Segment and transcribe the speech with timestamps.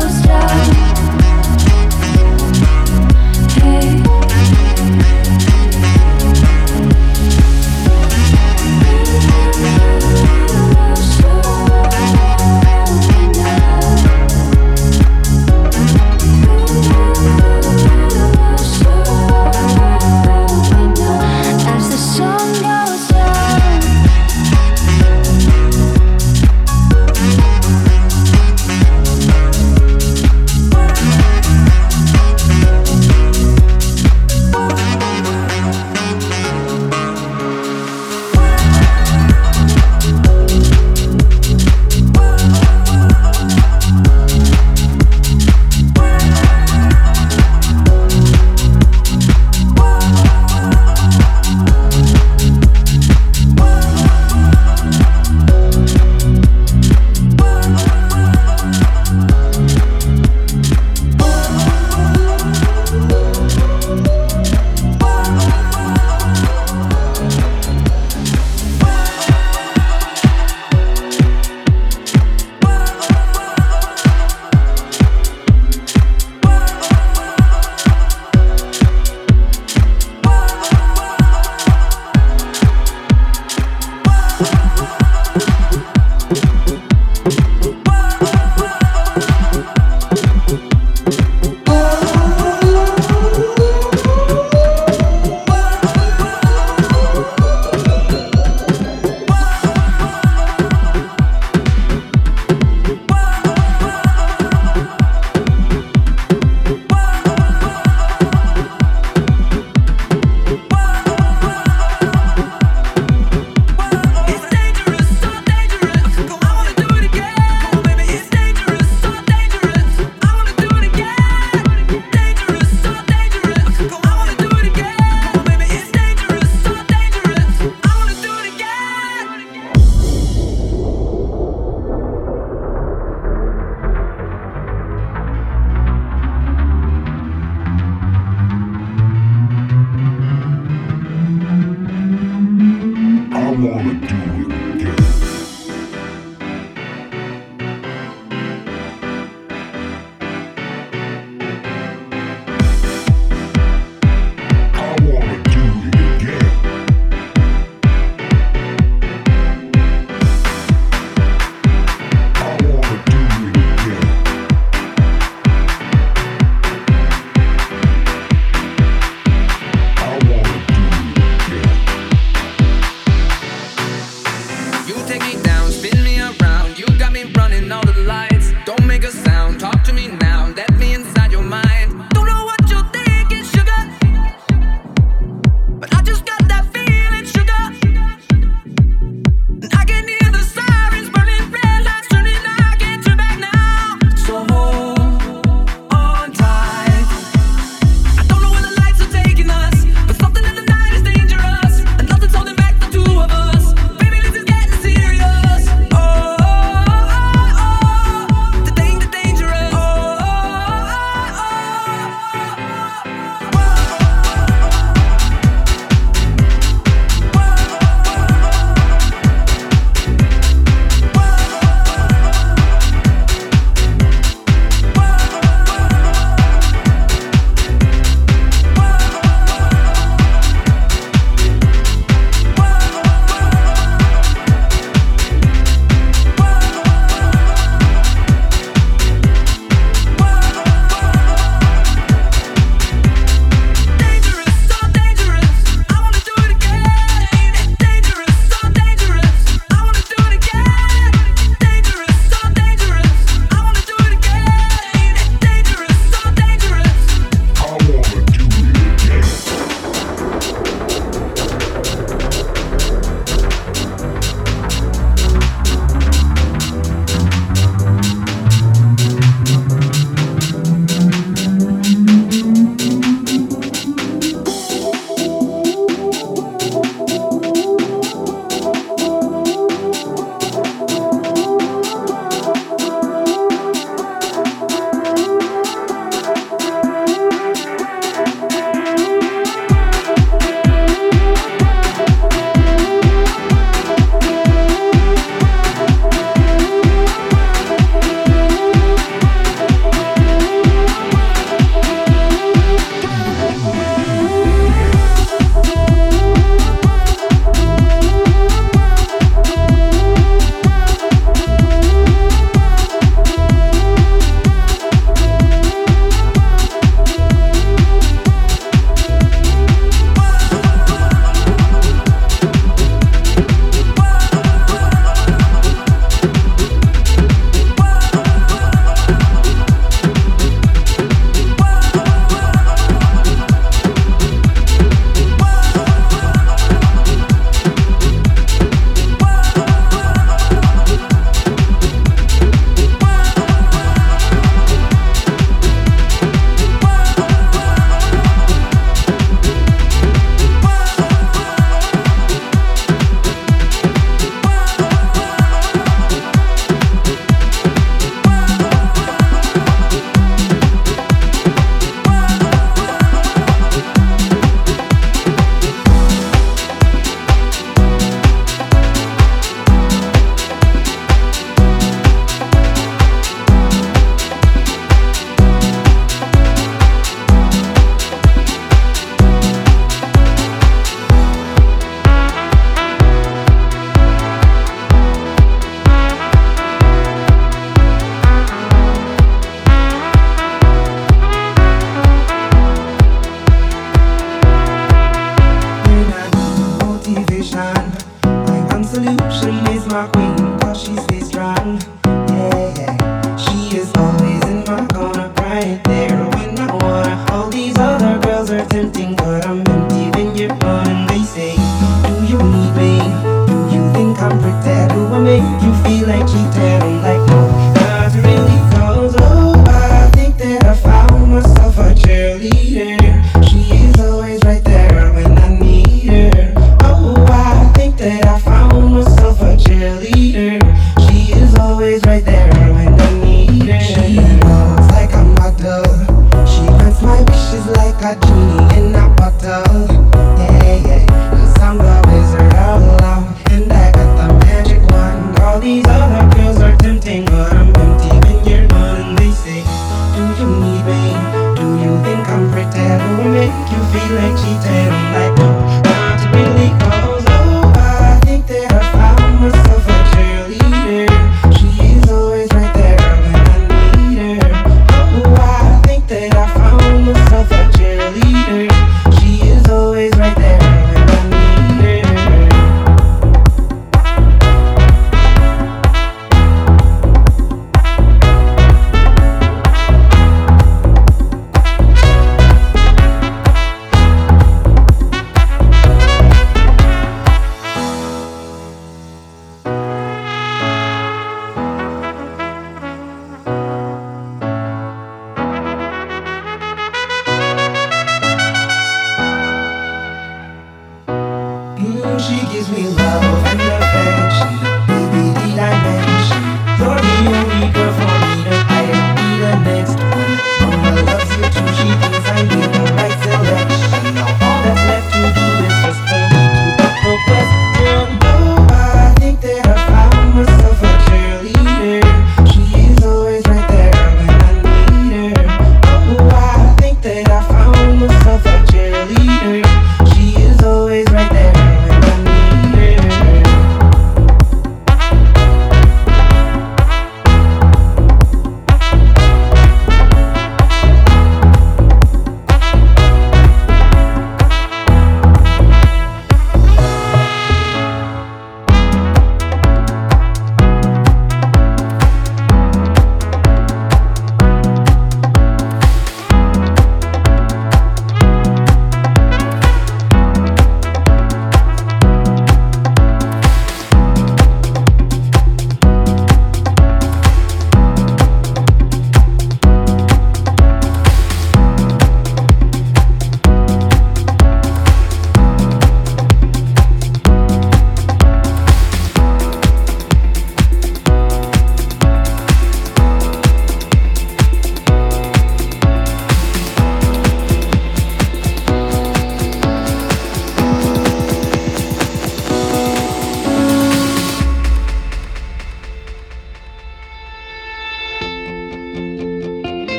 [0.00, 0.67] close, just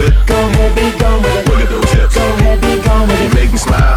[0.00, 0.26] with it.
[0.26, 0.90] Go heavy.
[0.90, 1.48] be with it.
[1.48, 2.14] Look at those hips.
[2.14, 3.28] Go heavy, go gone with it.
[3.28, 3.89] You make me smile.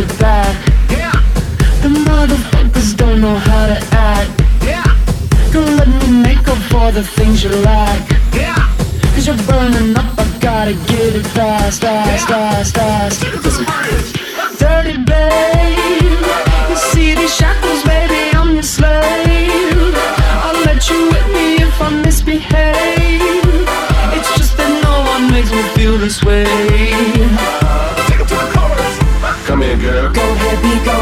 [0.00, 0.54] it back.
[0.90, 1.12] Yeah.
[1.82, 4.30] The motherfuckers don't know how to act.
[4.64, 4.84] Yeah.
[5.52, 7.79] Don't let me make up for the things you lack.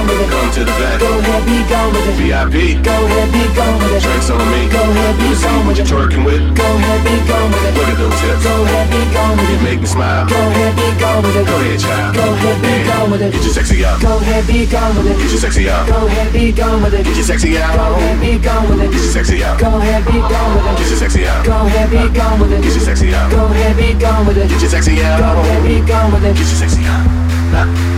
[0.08, 0.28] with it.
[0.32, 0.96] Come to the back.
[1.00, 2.16] Go ahead, be gone with it.
[2.16, 2.80] VIP.
[2.80, 4.02] Go ahead, be gone with it.
[4.02, 4.64] Drinks on me.
[4.72, 5.86] Go ahead, be gone with it.
[5.86, 6.42] Twerking with.
[6.56, 7.72] Go ahead, be gone with it.
[7.76, 8.42] Look at those hips.
[8.42, 9.52] Go ahead, be gone with it.
[9.52, 10.24] You make me smile.
[10.26, 11.46] Go ahead, be gone with it.
[11.46, 12.16] Go ahead, child.
[12.16, 13.32] Go ahead, be gone with it.
[13.36, 14.00] Get your sexy out.
[14.00, 15.16] Go ahead, be gone with it.
[15.20, 15.84] Get your sexy out.
[15.86, 17.04] Go ahead, be gone with it.
[17.04, 17.76] Get your sexy out.
[17.76, 18.90] Go ahead, be gone with it.
[18.90, 19.58] Get your sexy out.
[19.60, 20.78] Go ahead, be gone with it.
[20.78, 21.44] Get your sexy out.
[21.44, 22.62] Go ahead, be gone with it.
[22.62, 23.30] Get your sexy out.
[23.30, 24.48] Go ahead, be gone with it.
[24.48, 25.18] Get your sexy out.
[25.20, 26.34] Go ahead, be gone with it.
[26.34, 27.97] Get your sexy out.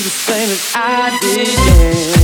[0.00, 2.18] The same as I did.
[2.18, 2.23] Yeah.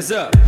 [0.00, 0.39] hands up.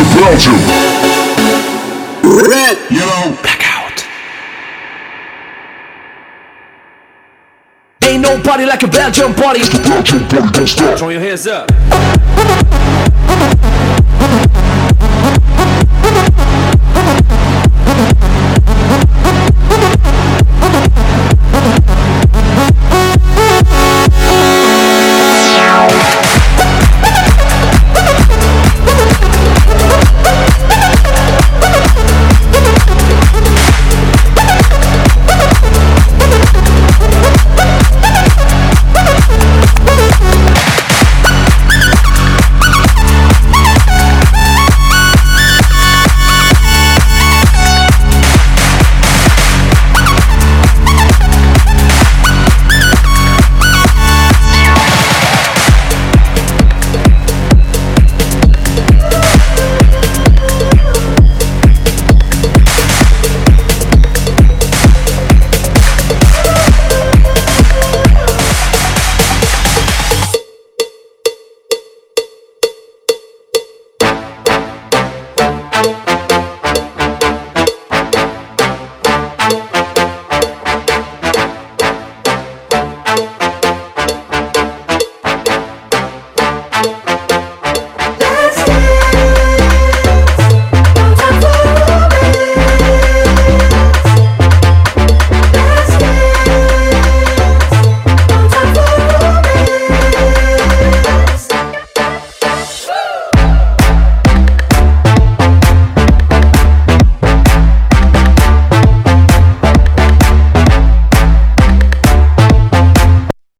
[0.00, 0.52] won't you.
[2.48, 3.36] Red, you.
[3.42, 4.06] Blackout.
[8.04, 9.60] Ain't nobody like a Belgian party.
[9.60, 10.98] Belgian don't stop.
[10.98, 11.70] Throw your hands up.